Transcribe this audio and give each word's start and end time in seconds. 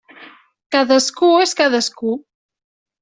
Cadascú 0.75 1.29
és 1.43 1.55
cadascú. 1.63 2.17